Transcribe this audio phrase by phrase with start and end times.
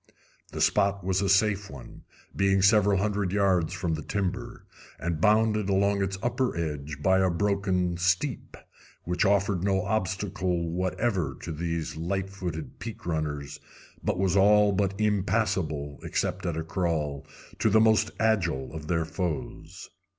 [0.51, 2.05] The spot was a safe one,
[2.35, 4.65] being several hundred yards from the timber,
[4.97, 8.57] and bounded along its upper edge by a broken steep,
[9.03, 13.59] which offered no obstacle whatever to these light footed peak runners,
[14.03, 17.27] but was all but impassable, except at a crawl,
[17.59, 19.91] to the most agile of their foes.